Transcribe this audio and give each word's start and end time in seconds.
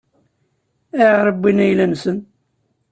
Ayɣer 0.99 1.25
i 1.31 1.33
wwin 1.35 1.63
ayla-nsen? 1.65 2.17